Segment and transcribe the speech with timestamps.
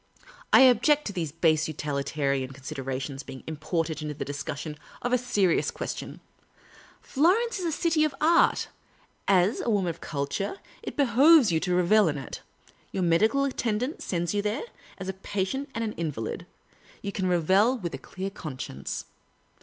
[0.51, 5.17] "I object to these base utilitarian considera tions being imported into the discussion of a
[5.19, 6.21] serious ques tion.
[7.01, 8.67] Florence is the city of art;
[9.27, 12.41] as a woman of culture, it behoves you to revel in it.
[12.91, 14.63] Your medical attendant sends you there;
[14.97, 16.47] as a patient and an invalid,
[17.03, 19.05] you can revel with a clear conscience.